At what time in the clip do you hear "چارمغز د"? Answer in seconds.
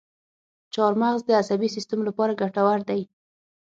0.73-1.29